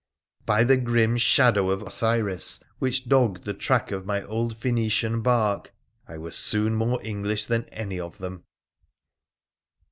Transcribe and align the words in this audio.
by 0.47 0.63
the 0.63 0.77
grim 0.77 1.15
shadow 1.15 1.69
of 1.69 1.83
Osiris 1.83 2.59
which 2.79 3.07
dogged 3.07 3.43
the 3.43 3.53
track 3.53 3.91
of 3.91 4.03
my 4.03 4.23
old 4.23 4.57
Phoenician 4.57 5.21
bark! 5.21 5.75
I 6.07 6.17
was 6.17 6.35
soon 6.35 6.73
more 6.73 6.99
English 7.05 7.45
than 7.45 7.65
any 7.65 7.99
of 7.99 8.17
them. 8.17 8.43